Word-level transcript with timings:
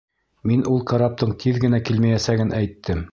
Мин 0.51 0.63
ул 0.75 0.81
караптың 0.91 1.35
тиҙ 1.43 1.61
генә 1.67 1.83
килмәйәсәген 1.91 2.57
әйттем. 2.63 3.05